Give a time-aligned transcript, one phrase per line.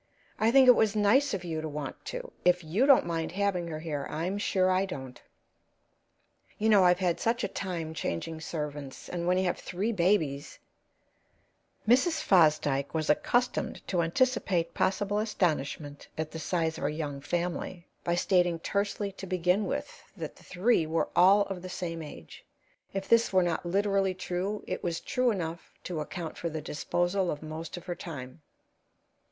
[0.39, 2.31] I think it was nice of you to want to.
[2.43, 5.21] If you don't mind having her here, I'm sure I don't.
[6.57, 10.57] You know I've had such a time changing servants; and when you have three babies"
[11.87, 12.19] Mrs.
[12.23, 18.15] Fosdyke was accustomed to anticipate possible astonishment at the size of her young family by
[18.15, 22.43] stating tersely to begin with that the three were all of the same age;
[22.91, 27.29] if this were not literally true, it was true enough to account for the disposal
[27.29, 28.41] of most of her time.